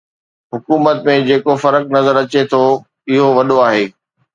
[0.53, 2.61] حڪومت ۾ جيڪو فرق نظر اچي ٿو
[3.11, 3.85] اهو وڏو آهي